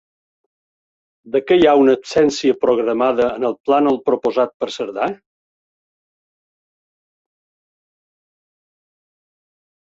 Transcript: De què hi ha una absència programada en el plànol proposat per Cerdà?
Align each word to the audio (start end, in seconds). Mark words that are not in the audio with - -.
De 1.35 1.41
què 1.49 1.57
hi 1.59 1.65
ha 1.71 1.73
una 1.81 1.93
absència 1.97 2.55
programada 2.63 3.27
en 3.41 3.45
el 3.49 3.55
plànol 3.67 3.99
proposat 4.07 4.55
per 4.63 4.71
Cerdà? 4.77 5.11